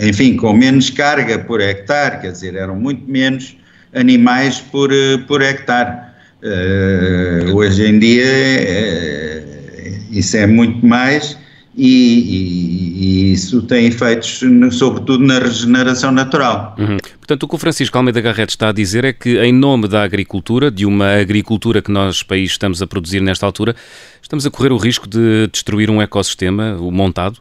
[0.00, 3.56] eh, enfim, com menos carga por hectare, quer dizer, eram muito menos
[3.94, 6.08] animais por, eh, por hectare.
[6.40, 11.36] Uh, hoje em dia uh, isso é muito mais
[11.76, 14.40] e, e, e, isso tem efeitos,
[14.70, 16.76] sobretudo, na regeneração natural.
[16.78, 16.96] Uhum.
[17.28, 20.02] Portanto, o que o Francisco Almeida Garrett está a dizer é que, em nome da
[20.02, 23.76] agricultura, de uma agricultura que nós, país, estamos a produzir nesta altura,
[24.22, 27.36] estamos a correr o risco de destruir um ecossistema, o montado?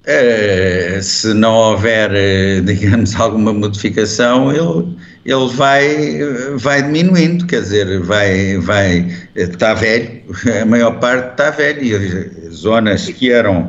[0.00, 6.18] Uh, se não houver, uh, digamos, alguma modificação, ele, ele vai,
[6.56, 10.22] vai diminuindo, quer dizer, vai, vai, está velho,
[10.58, 13.64] a maior parte está velho, e zonas que eram,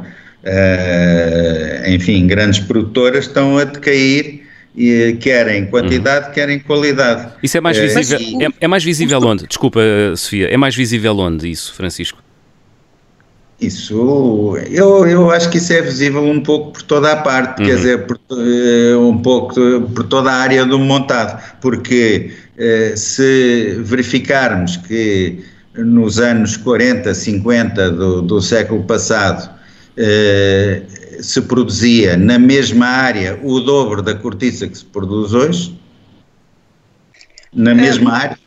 [0.46, 4.43] uh, enfim, grandes produtoras estão a decair,
[4.76, 6.34] e querem quantidade, uhum.
[6.34, 7.34] querem qualidade.
[7.44, 9.46] Isso é mais visível, é, é mais visível onde?
[9.48, 9.80] Desculpa,
[10.16, 12.20] Sofia, é mais visível onde isso, Francisco?
[13.62, 17.68] Isso, eu, eu acho que isso é visível um pouco por toda a parte, uhum.
[17.68, 19.54] quer dizer, por, eh, um pouco
[19.96, 25.46] por toda a área do montado, porque eh, se verificarmos que
[25.78, 29.50] nos anos 40, 50 do, do século passado
[29.96, 30.82] eh,
[31.22, 35.80] se produzia na mesma área o dobro da cortiça que se produz hoje,
[37.54, 38.40] na mesma é, área.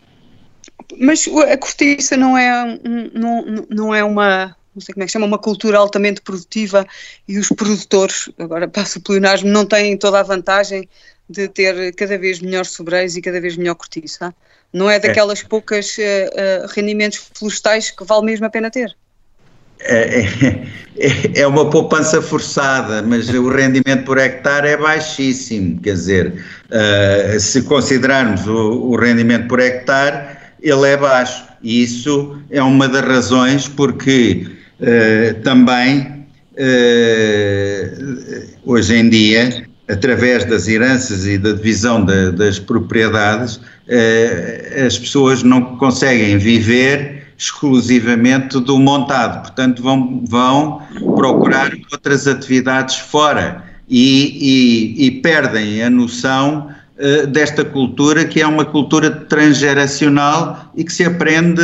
[0.99, 2.79] Mas a cortiça não é,
[3.13, 6.87] não, não é uma não sei como é que chama, uma cultura altamente produtiva
[7.27, 10.87] e os produtores, agora passo o pleonasmo, não têm toda a vantagem
[11.29, 14.35] de ter cada vez melhores sobreiros e cada vez melhor cortiça.
[14.73, 14.99] Não é, é.
[15.01, 15.45] daquelas é.
[15.45, 18.95] poucas uh, uh, rendimentos florestais que vale mesmo a pena ter.
[19.81, 20.21] É,
[20.99, 25.79] é, é, uma poupança forçada, mas o rendimento por hectare é baixíssimo.
[25.81, 26.33] Quer dizer,
[26.71, 31.45] uh, se considerarmos o, o rendimento por hectare, ele é baixo.
[31.63, 34.47] E isso é uma das razões porque
[34.81, 43.57] eh, também, uh, hoje em dia, através das heranças e da divisão de, das propriedades,
[43.57, 50.83] uh, as pessoas não conseguem viver exclusivamente do montado, portanto vão, vão
[51.15, 56.69] procurar outras atividades fora e, e, e perdem a noção
[56.99, 61.61] eh, desta cultura que é uma cultura transgeracional e que se aprende,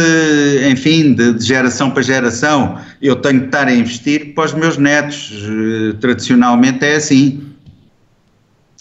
[0.71, 2.77] enfim, de, de, geração para geração.
[3.01, 7.41] Eu tenho que estar a investir para os meus netos, uh, tradicionalmente é assim.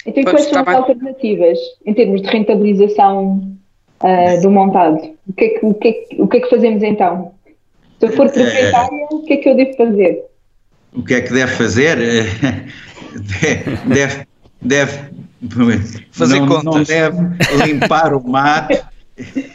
[0.05, 3.55] Então, quais são as alternativas em termos de rentabilização
[4.03, 4.99] uh, do montado?
[5.31, 7.31] O que, é que, o, que é que, o que é que fazemos então?
[7.99, 10.23] Se eu for proprietária, o que é que eu devo fazer?
[10.93, 11.97] O que é que deve fazer?
[13.87, 14.27] deve,
[14.61, 14.99] deve
[16.11, 16.75] fazer não, contas.
[16.75, 17.17] Não deve
[17.65, 18.77] limpar o mato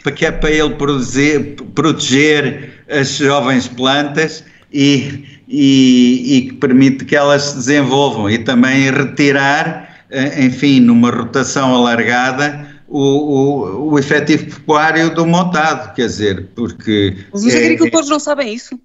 [0.03, 7.15] porque é para ele produzir, proteger as jovens plantas e, e, e que permite que
[7.15, 14.45] elas se desenvolvam e também retirar, eh, enfim, numa rotação alargada, o, o, o efetivo
[14.45, 17.25] pecuário do montado, quer dizer, porque...
[17.31, 18.79] Os é, agricultores não sabem isso?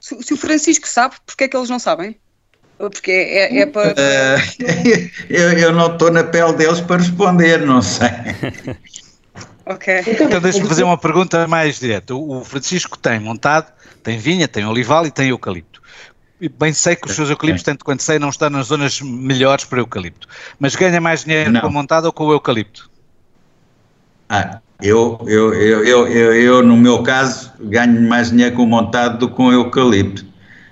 [0.00, 2.16] Se, se o Francisco sabe, porque é que eles não sabem?
[2.88, 3.90] Porque é, é para.
[3.90, 8.08] Uh, eu, eu não estou na pele deles para responder, não sei.
[9.66, 10.02] ok.
[10.06, 12.14] Então deixa-me fazer uma pergunta mais direta.
[12.14, 13.70] O Francisco tem montado,
[14.02, 15.69] tem vinha, tem olival e tem eucalipto.
[16.58, 19.80] Bem sei que os seus eucaliptos, tanto quanto sei, não estão nas zonas melhores para
[19.80, 20.26] eucalipto.
[20.58, 21.60] Mas ganha mais dinheiro não.
[21.60, 22.90] com a montada ou com o eucalipto?
[24.28, 29.18] Ah, eu, eu, eu, eu, eu, eu, no meu caso, ganho mais dinheiro com montado
[29.18, 30.24] do que com o eucalipto.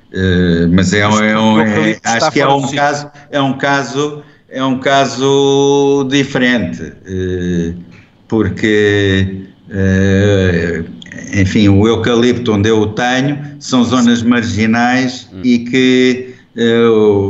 [0.09, 4.25] Uh, mas é, um, é, um, é acho que é um caso é um caso
[4.49, 7.79] é um caso diferente uh,
[8.27, 10.99] porque uh,
[11.33, 15.41] enfim o eucalipto onde eu o tenho são zonas marginais hum.
[15.45, 16.35] e que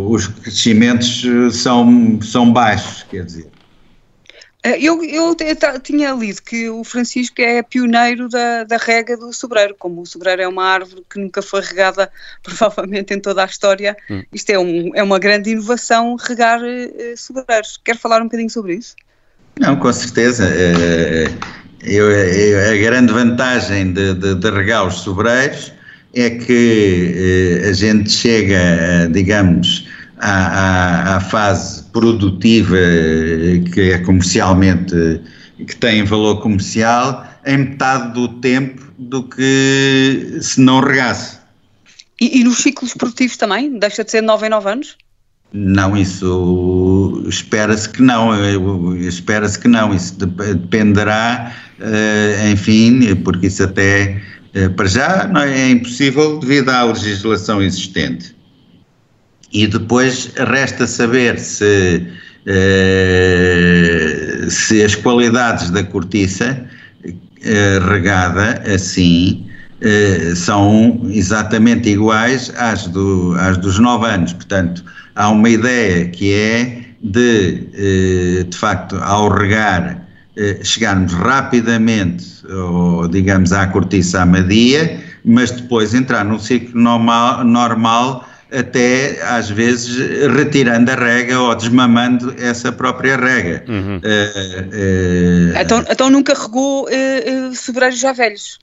[0.09, 1.22] os crescimentos
[1.53, 3.51] são são baixos quer dizer
[4.62, 5.37] eh, eu, eu
[5.83, 10.42] tinha lido que o Francisco é pioneiro da, da rega do sobreiro, como o sobreiro
[10.42, 12.11] é uma árvore que nunca foi regada
[12.42, 14.22] provavelmente em toda a história, hum.
[14.33, 17.79] isto é, um, é uma grande inovação regar uh, sobreiros.
[17.85, 18.96] Quer falar um bocadinho sobre isso?
[19.59, 20.44] Não, com certeza.
[21.82, 25.72] Eh, eu, eu, a grande vantagem de, de, de, regar os sobreiros
[26.14, 29.86] é que a gente chega, digamos,
[30.18, 32.76] à, à, à fase produtiva
[33.72, 35.20] que é comercialmente,
[35.58, 41.38] que tem valor comercial, em metade do tempo do que se não regasse.
[42.20, 43.78] E, e nos ciclos produtivos também?
[43.78, 44.96] Deixa de ser 9 em 9 anos?
[45.52, 48.30] Não, isso espera-se que não,
[48.98, 54.20] espera-se que não, isso dependerá, eh, enfim, porque isso até
[54.52, 58.37] eh, para já é, impossível devido à legislação existente.
[59.50, 62.06] E depois resta saber se,
[62.44, 66.66] eh, se as qualidades da cortiça
[67.88, 69.46] regada assim
[70.34, 74.32] são exatamente iguais às, do, às dos 9 anos.
[74.32, 74.84] Portanto,
[75.18, 80.07] há uma ideia que é de, de facto, ao regar,
[80.62, 89.20] chegarmos rapidamente, ou, digamos, à cortiça amadia, mas depois entrar num ciclo normal, normal até
[89.22, 89.96] às vezes
[90.35, 93.64] retirando a rega ou desmamando essa própria rega.
[93.68, 93.98] Uhum.
[93.98, 98.59] Uh, uh, então, então, nunca regou uh, sobreiros já velhos?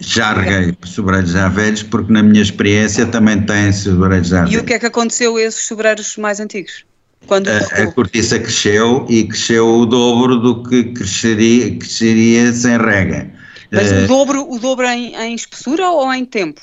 [0.00, 4.54] Já reguei sobreiros já velhos, porque na minha experiência também tem sobreiros já velhos.
[4.54, 6.84] E o que é que aconteceu a esses sobreiros mais antigos?
[7.26, 13.30] Quando a, a cortiça cresceu e cresceu o dobro do que cresceria, cresceria sem rega.
[13.72, 16.62] Mas o dobro, o dobro em, em espessura ou em tempo?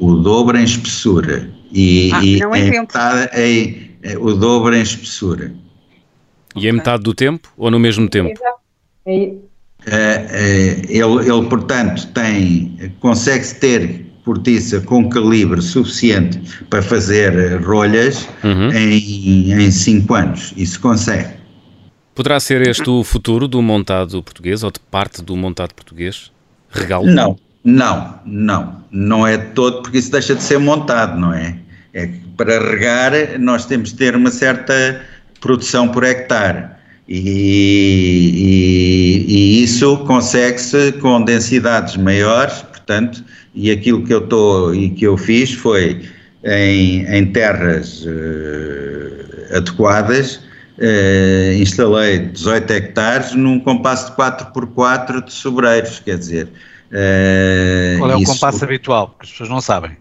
[0.00, 2.92] o dobro em espessura e, ah, e não em tempo.
[3.34, 5.52] Em, em, o dobro em espessura.
[6.56, 8.40] E em metade do tempo ou no mesmo tempo?
[9.06, 9.34] É, é,
[10.88, 18.70] ele, ele, portanto, tem, consegue ter cortiça com calibre suficiente para fazer rolhas uhum.
[18.72, 20.54] em 5 anos.
[20.56, 21.40] Isso consegue.
[22.14, 26.30] Poderá ser este o futuro do montado português ou de parte do montado português?
[26.70, 27.06] Regalo?
[27.06, 31.56] Não, não, não, não é todo, porque isso deixa de ser montado, não é?
[31.92, 35.00] É que para regar nós temos de ter uma certa
[35.40, 36.68] produção por hectare
[37.10, 44.90] e, e, e isso consegue-se com densidades maiores, portanto, e aquilo que eu estou e
[44.90, 46.02] que eu fiz foi
[46.44, 50.36] em, em terras uh, adequadas,
[50.78, 56.48] uh, instalei 18 hectares num compasso de 4x4 de sobreiros, quer dizer,
[56.90, 59.08] Uh, Qual é o compasso habitual?
[59.08, 59.96] Porque as pessoas não sabem.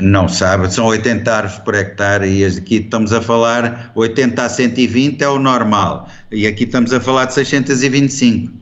[0.00, 5.22] Não sabe, são 80 árvores por hectare e aqui estamos a falar 80 a 120
[5.22, 8.52] é o normal e aqui estamos a falar de 625.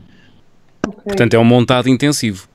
[1.05, 2.47] Portanto é um montado intensivo.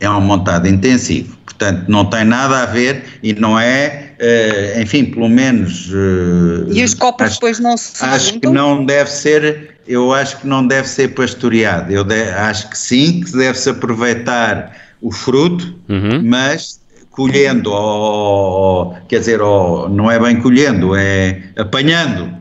[0.00, 5.04] É um montado intensivo, portanto não tem nada a ver e não é, uh, enfim,
[5.04, 5.88] pelo menos...
[5.90, 10.46] Uh, e os copos depois não se Acho que não deve ser eu acho que
[10.46, 11.90] não deve ser pastoreado.
[11.90, 16.22] Eu de, acho que sim, que deve-se aproveitar o fruto, uhum.
[16.22, 16.78] mas
[17.18, 22.38] colhendo, ou, quer dizer, ou, não é bem colhendo, é apanhando.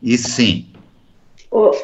[0.00, 0.68] Isso sim.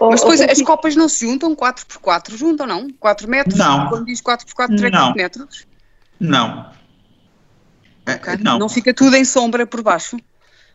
[0.01, 2.89] Mas depois as copas não se juntam 4x4, juntam não?
[3.01, 3.59] 4 metros?
[3.59, 3.89] Não.
[3.89, 5.13] Quando diz 4x4, 3 não.
[5.13, 5.67] metros?
[6.21, 6.71] Não.
[8.09, 8.37] Okay.
[8.41, 8.61] não.
[8.61, 10.17] Não fica tudo em sombra por baixo?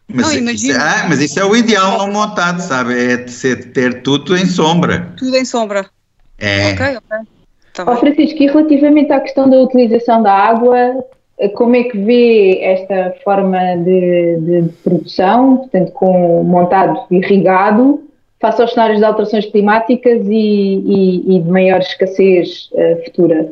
[0.09, 0.73] Mas, não, imagina.
[0.73, 3.01] Isso, ah, mas isso é o ideal não montado, sabe?
[3.01, 5.13] É ter, ter tudo em sombra.
[5.15, 5.89] Tudo em sombra.
[6.37, 6.73] É.
[6.73, 7.40] Ok, ok.
[7.73, 11.03] Tá oh, Francisco, e relativamente à questão da utilização da água,
[11.55, 18.03] como é que vê esta forma de, de, de produção, portanto, com montado irrigado,
[18.39, 23.51] face aos cenários de alterações climáticas e, e, e de maior escassez uh, futura?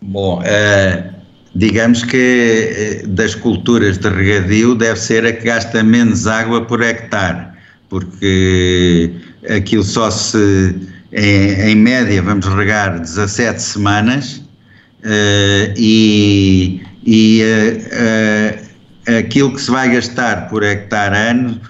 [0.00, 1.14] Bom, uh,
[1.54, 6.82] digamos que eh, das culturas de regadio deve ser a que gasta menos água por
[6.82, 7.46] hectare,
[7.88, 9.10] porque
[9.48, 10.74] aquilo só se,
[11.14, 14.42] em, em média, vamos regar 17 semanas
[15.04, 21.60] uh, e, e uh, uh, aquilo que se vai gastar por hectare ano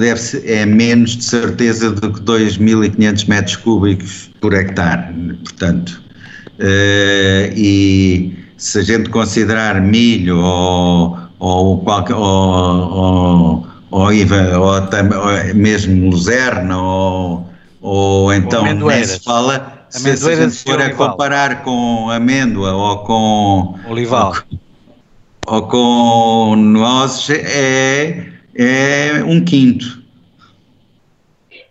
[0.00, 6.02] deve ser, é menos de certeza do que 2.500 metros cúbicos por hectare, portanto,
[7.54, 16.82] e se a gente considerar milho ou, ou, qualquer, ou, ou, ou, ou mesmo luzerna
[16.82, 17.45] ou,
[17.86, 22.98] ou então nem se fala, se, se a gente for a comparar com amêndoa ou
[22.98, 24.34] com olival
[25.46, 30.04] ou, ou com nozes é, é um quinto.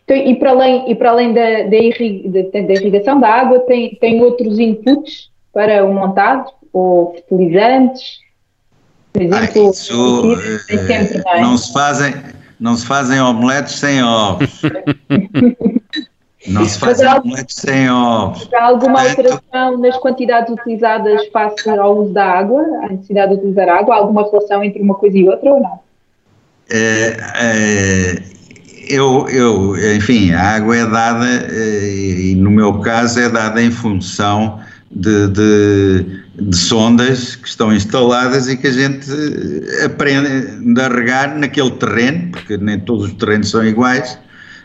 [0.05, 4.59] Então, e para além, e para além da, da, irrigação da água, tem, tem outros
[4.59, 6.55] inputs para o montado?
[6.75, 8.19] ou fertilizantes,
[9.13, 10.35] por exemplo, ah, isso,
[10.67, 11.41] sempre, não, é?
[11.41, 12.13] não, se fazem,
[12.59, 14.61] não se fazem omeletes sem ovos.
[16.47, 18.49] não se fazem omeletes sem ovos.
[18.53, 23.69] Há alguma alteração nas quantidades utilizadas face ao uso da água, à necessidade de utilizar
[23.69, 23.95] água?
[23.95, 25.79] Há alguma relação entre uma coisa e outra ou não?
[26.69, 28.23] É, é,
[28.89, 33.71] eu, eu, enfim, a água é dada, eh, e no meu caso é dada em
[33.71, 34.59] função
[34.91, 39.09] de, de, de, sondas que estão instaladas e que a gente
[39.83, 44.17] aprende a regar naquele terreno, porque nem todos os terrenos são iguais,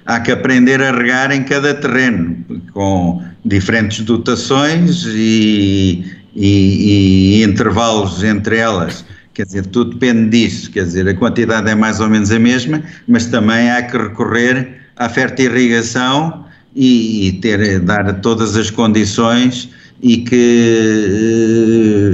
[0.07, 6.05] há que aprender a regar em cada terreno, com diferentes dotações e,
[6.35, 9.05] e, e intervalos entre elas.
[9.33, 12.83] Quer dizer, tudo depende disso, quer dizer, a quantidade é mais ou menos a mesma,
[13.07, 16.45] mas também há que recorrer à fertirrigação
[16.75, 19.71] e, e ter, dar todas as condições
[20.03, 21.07] e que,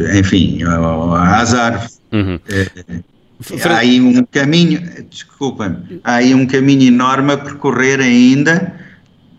[0.08, 2.00] eh, enfim, às árvores.
[2.12, 2.38] Uhum.
[2.48, 2.66] É,
[3.68, 4.80] há aí um caminho,
[5.10, 8.74] desculpa-me, há aí um caminho enorme a percorrer ainda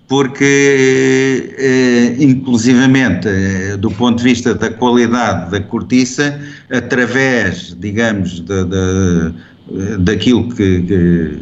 [0.08, 6.40] porque, eh, inclusivamente, eh, do ponto de vista da qualidade da cortiça,
[6.72, 11.40] através, digamos, de, de, daquilo que, que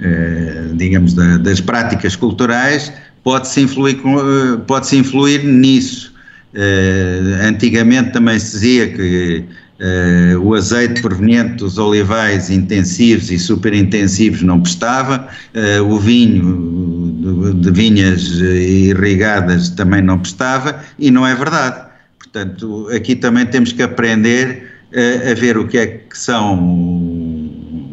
[0.00, 2.92] eh, digamos, da, das práticas culturais,
[3.22, 4.00] pode-se influir,
[4.66, 6.09] pode influir nisso.
[7.46, 9.44] Antigamente também se dizia que
[9.80, 17.62] Uh, o azeite proveniente dos olivais intensivos e superintensivos não prestava, uh, o vinho de,
[17.62, 21.88] de, vinhas irrigadas também não prestava e não é verdade.
[22.18, 26.58] Portanto, aqui também temos que aprender uh, a ver o que é que são,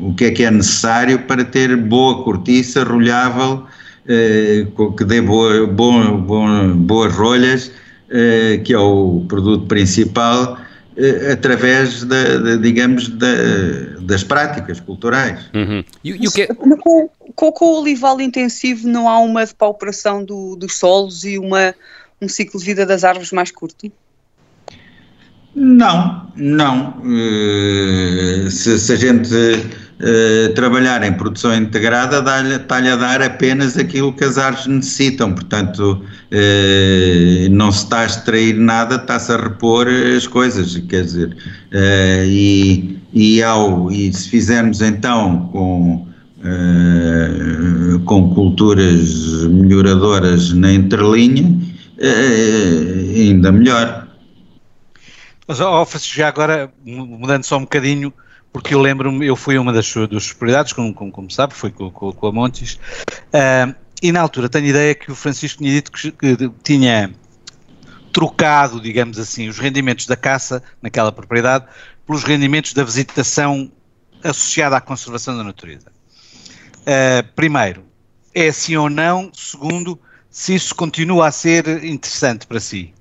[0.02, 3.64] o que é que é necessário para ter boa cortiça, rolhável,
[4.98, 7.72] que dê boa, boas rolhas,
[8.64, 10.58] que é o produto principal
[10.98, 13.28] eh, através, da, de, digamos, da,
[14.02, 15.48] das práticas culturais.
[15.54, 15.84] Uhum.
[16.34, 16.48] Que é...
[16.48, 21.76] com, com, com, o olival intensivo não há uma depauperação do, dos solos e uma,
[22.20, 23.92] um ciclo de vida das árvores mais curto?
[25.54, 27.00] Não, não.
[27.04, 29.30] Uh, se, se, a gente
[30.00, 32.18] uh, trabalhar em produção integrada,
[32.56, 35.34] está-lhe a dar apenas aquilo que as árvores necessitam.
[35.34, 40.78] Portanto, uh, não se está a extrair nada, está-se a repor as coisas.
[40.90, 41.38] Quer dizer,
[42.26, 46.08] e, e, ao, e se fizermos então com.
[48.06, 51.60] com culturas melhoradoras na entrelinha,
[53.16, 54.08] ainda melhor.
[55.48, 58.14] Mas, Francisco, já agora, mudando só um bocadinho,
[58.58, 61.92] porque eu lembro-me, eu fui uma das, das prioridades, como, como, como sabe, foi com,
[61.92, 62.80] com, com a Montes,
[63.28, 67.14] uh, e na altura tenho ideia que o Francisco tinha dito que, que, tinha
[68.12, 71.66] trocado, digamos assim, os rendimentos da caça naquela propriedade
[72.04, 73.72] pelos rendimentos da visitação
[74.24, 75.92] associada à conservação da natureza.
[76.82, 77.84] Uh, primeiro,
[78.34, 79.30] é assim ou não?
[79.36, 80.00] Segundo,
[80.32, 82.92] se isso continua a ser interessante para si?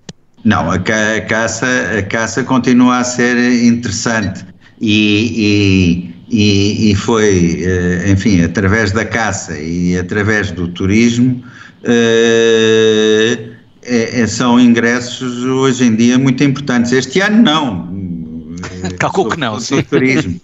[0.44, 1.66] Não, a, ca a, caça,
[1.98, 9.58] a caça continua a ser interessante e, e, e, foi, eh, enfim, através da caça
[9.58, 11.42] e através do turismo,
[11.84, 13.48] é,
[13.82, 16.92] é, são ingressos hoje em dia muito importantes.
[16.92, 18.56] Este ano não.
[18.98, 19.82] Calculo que não, sim.
[19.82, 20.40] turismo.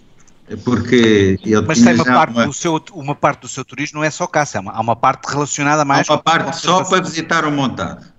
[0.64, 2.46] Porque Mas tem uma parte, uma...
[2.46, 5.82] Do seu, uma parte do seu turismo não é só caça, há uma parte relacionada
[5.84, 6.08] mais.
[6.10, 8.11] Há uma parte só para visitar o montado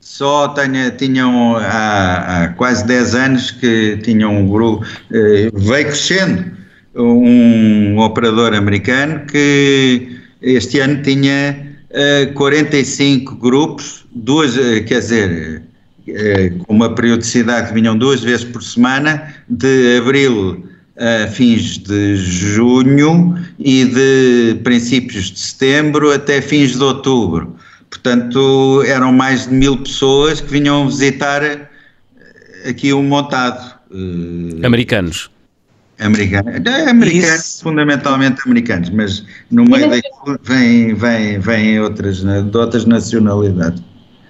[0.00, 6.58] só tenha, tinham há, há, quase 10 anos que tinham um grupo, eh, veio crescendo
[6.94, 15.62] um operador americano que este ano tinha eh, 45 grupos, duas, eh, quer dizer,
[16.08, 20.64] eh, com uma periodicidade que vinham duas vezes por semana, de abril
[20.96, 27.56] a fins de junho e de princípios de setembro até fins de outubro.
[27.90, 31.68] Portanto, eram mais de mil pessoas que vinham visitar eh,
[32.68, 33.74] aqui o montado.
[33.90, 35.28] Uh, americanos.
[35.98, 37.62] Americanos, é, americanos Isso.
[37.62, 43.82] fundamentalmente americanos, mas no meio daquilo vêm vem, vem outras, de outras nacionalidades.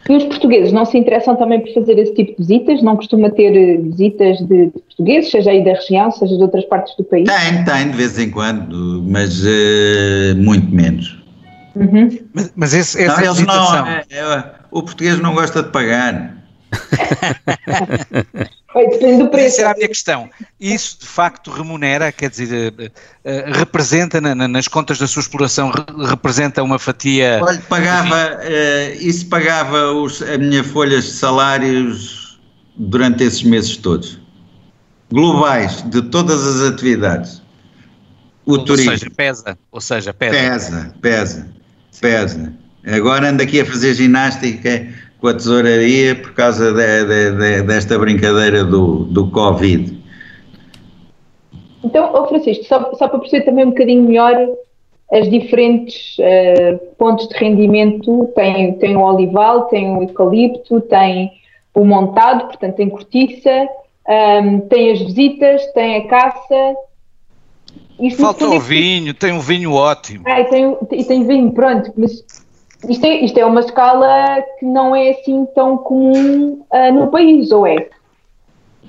[0.09, 2.83] E os portugueses não se interessam também por fazer esse tipo de visitas?
[2.83, 6.65] Não costuma ter eh, visitas de, de portugueses, seja aí da região, seja de outras
[6.65, 7.29] partes do país?
[7.29, 11.20] Tem, tem, de vez em quando, mas uh, muito menos.
[11.75, 12.29] Uhum.
[12.33, 13.85] Mas, mas esse, essa não, visitação...
[13.85, 16.37] não é, é, o português não gosta de pagar.
[18.73, 19.57] Depende do preço.
[19.57, 20.31] Essa era a minha questão.
[20.61, 25.21] Isso de facto remunera, quer dizer, uh, uh, representa na, na, nas contas da sua
[25.21, 27.41] exploração, re, representa uma fatia.
[27.43, 32.41] Olha, pagava, uh, isso pagava os, a minha folhas de salários
[32.77, 34.21] durante esses meses todos.
[35.13, 37.43] Globais, de todas as atividades.
[38.47, 38.93] O ou turismo.
[38.93, 39.59] seja, pesa.
[39.73, 40.33] Ou seja, pesa.
[40.33, 41.60] Pesa, pesa
[42.01, 42.53] pesa.
[42.87, 44.87] Agora ando aqui a fazer ginástica
[45.21, 50.01] com a tesouraria por causa de, de, de, desta brincadeira do, do Covid.
[51.85, 54.35] Então, oh Francisco, só, só para perceber também um bocadinho melhor
[55.13, 61.33] as diferentes uh, pontos de rendimento, tem, tem o olival, tem o eucalipto, tem
[61.75, 63.51] o montado, portanto tem cortiça,
[64.09, 66.75] um, ehm, tem as visitas, tem a caça,
[68.01, 70.25] isto Falta o vinho, tem um vinho ótimo.
[70.27, 72.25] Ah, e tem, e tem vinho, pronto, mas
[72.89, 77.51] isto é, isto é uma escala que não é assim tão comum uh, no país,
[77.51, 77.89] ou é?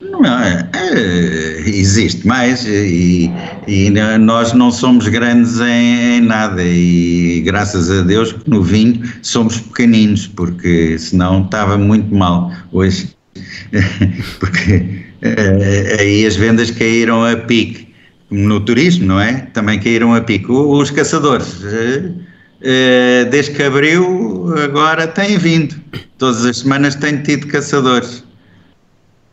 [0.01, 3.31] Não, é, é, existe mais e,
[3.67, 8.99] e, nós não somos grandes em, em, nada e graças a Deus que no vinho
[9.21, 13.15] somos pequeninos porque senão estava muito mal hoje
[14.39, 17.90] porque eh, aí as vendas caíram a pique
[18.31, 19.41] no turismo, não é?
[19.53, 20.53] Também caíram a pico.
[20.53, 22.11] Os caçadores, eh,
[22.61, 25.75] eh, desde que abriu, agora tem vindo.
[26.17, 28.23] Todas as semanas tenho tido caçadores.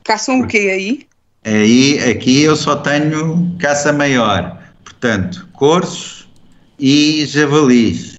[0.04, 1.06] Caçam o quê aí?
[1.44, 6.28] Aí, aqui eu só tenho caça maior, portanto, corços
[6.78, 8.18] e javalis.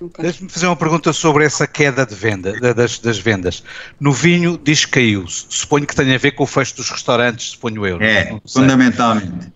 [0.00, 0.22] Okay.
[0.22, 3.64] Deixe-me fazer uma pergunta sobre essa queda de venda, das, das vendas.
[3.98, 5.26] No vinho diz que caiu.
[5.26, 8.00] Suponho que tenha a ver com o fecho dos restaurantes, suponho eu.
[8.00, 9.52] É, fundamentalmente.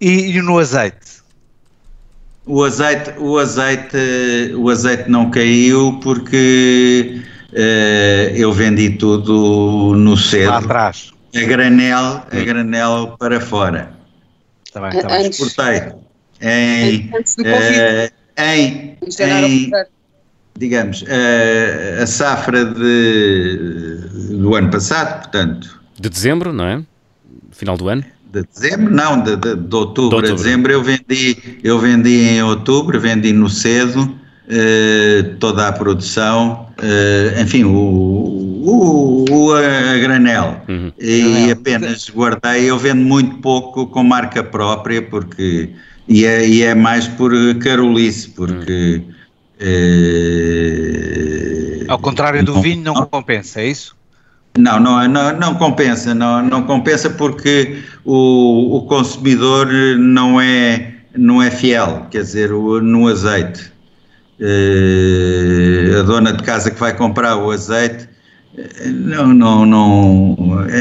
[0.00, 1.16] E, e, no azeite?
[2.44, 3.96] O azeite, o azeite,
[4.56, 7.22] o azeite não caiu porque
[7.52, 10.50] uh, eu vendi tudo no cedo.
[10.50, 11.12] Lá atrás.
[11.34, 13.92] A granel, a granel para fora.
[14.66, 15.26] Está bem, está bem.
[15.28, 15.92] Exportei
[16.40, 17.78] em, Antes do Covid.
[17.78, 19.88] eh, em, Em janeiro em, fevereiro.
[20.56, 23.96] digamos, eh, a safra de,
[24.38, 26.82] do ano passado, portanto, De dezembro, não é?
[27.52, 28.04] Final do ano.
[28.32, 30.32] De dezembro, não, de, de, de outubro, De outubro.
[30.32, 34.14] a dezembro, eu vendi, eu vendi em outubro, vendi no cedo,
[34.48, 40.60] eh, toda a produção, eh, enfim, o, o, o- a granel.
[40.68, 40.92] Uhum.
[40.98, 41.52] E Granel.
[41.52, 45.70] apenas guardei, eu vendo muito pouco com marca própria, porque,
[46.08, 49.02] e é, e é mais por carolice, porque...
[50.46, 53.95] eh, Ao contrário do não- vinho, não compensa, é isso?
[54.58, 59.66] Não, não, não, não compensa, não, não compensa porque o, o consumidor
[59.98, 63.72] não é, não é fiel, quer dizer, o- no azeite.
[64.40, 68.08] Eh, a dona de casa que vai comprar o azeite,
[68.56, 70.35] eh, não, não, não,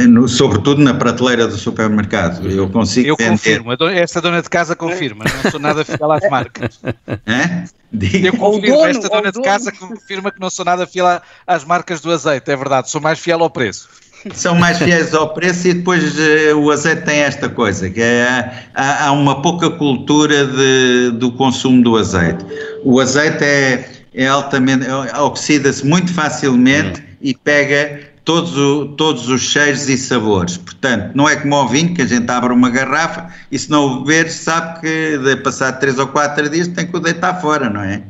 [0.07, 3.31] no- sobretudo na prateleira do supermercado, eu consigo Eu vender.
[3.31, 6.79] confirmo, esta dona de casa confirma, não sou nada fiel às marcas.
[7.27, 7.63] Hã?
[7.91, 8.27] Diga.
[8.27, 12.01] Eu confirmo, dono, esta dona de casa confirma que não sou nada fiel às marcas
[12.01, 13.87] do azeite, é verdade, sou mais fiel ao preço.
[14.33, 18.51] são mais fiéis ao preço e depois eh, o azeite tem esta coisa, que é,
[18.73, 22.43] há, há uma pouca cultura de, do consumo do azeite.
[22.83, 29.41] O azeite é, é altamente, é- oxida-se muito facilmente e pega todos, o- todos os
[29.41, 30.57] cheiros e sabores.
[30.57, 33.85] Portanto, não é como ao vinho, que a gente abre uma garrafa e se não
[33.85, 37.69] o beber sabe que de passar 3 ou 4 dias tem que o deitar fora,
[37.69, 38.01] não é?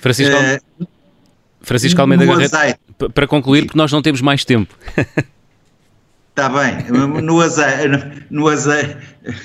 [0.00, 0.60] Francisco, Eh,
[1.62, 2.78] Francisco Almeida Garrett, azeite.
[3.14, 4.74] para concluir, porque nós não temos mais tempo.
[6.30, 6.84] Está bem,
[7.22, 8.96] no azeite, no, azeite,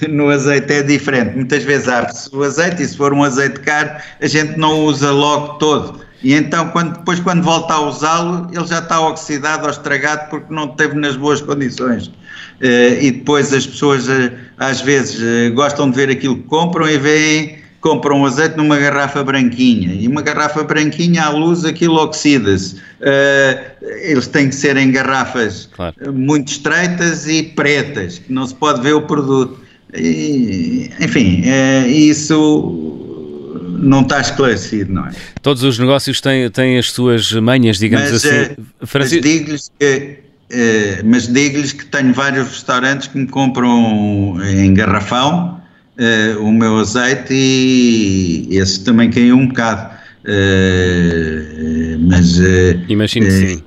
[0.09, 1.35] no azeite é diferente.
[1.35, 5.11] Muitas vezes abre-se o azeite e se for um azeite caro, a gente não usa
[5.11, 6.06] logo todo.
[6.23, 10.53] E então, quando, depois, quando volta a usá-lo, ele já está oxidado ou estragado porque
[10.53, 12.11] não esteve nas boas condições.
[12.59, 16.89] Eh, e depois as pessoas, eh, às vezes, eh, gostam de ver aquilo que compram
[16.89, 19.93] e veem, compram azeite numa garrafa branquinha.
[19.93, 22.77] E uma garrafa branquinha, à luz, aquilo oxida-se.
[24.01, 25.95] Eles têm que ser em garrafas Claro.
[26.11, 29.59] muito estreitas e pretas, que não se pode ver o produto.
[29.95, 31.43] E, enfim,
[31.87, 32.86] isso
[33.77, 35.11] não está esclarecido, não é?
[35.41, 38.35] Todos os negócios têm, têm as suas manhas, digamos Mas, assim.
[38.35, 40.17] eh, mas Francisco, digo-lhes que,
[40.49, 45.61] eh, mas digo-lhes que tenho vários restaurantes que me compram em garrafão
[45.97, 49.97] eh, o meu azeite e esse também caiu um bocado.
[50.25, 53.63] Eh, mas eh, imagino que eh, sim.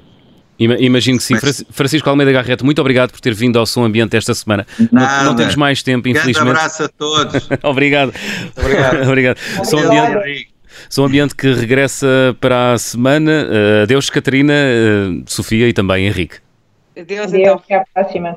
[0.60, 1.34] Ima- Imagino que sim.
[1.34, 4.66] mas- Franci- Francisco Almeida Garrett, muito obrigado por ter vindo ao Som Ambiente esta semana.
[4.78, 5.24] Não, Nada.
[5.24, 6.50] não temos mais tempo, grande infelizmente.
[6.50, 7.48] abraço a todos.
[7.64, 8.12] Obrigado.
[8.56, 9.08] Obrigado.
[9.08, 9.38] Obrigado.
[9.64, 10.48] Som ambiente,
[10.90, 12.06] som ambiente que regressa
[12.40, 13.46] para a semana.
[13.48, 16.36] Uh, adeus, Catarina, uh, Sofia e também Henrique.
[16.98, 17.54] Adeus, Adeus, então.
[17.54, 18.36] até à próxima.